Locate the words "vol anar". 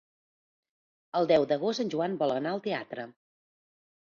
2.23-2.55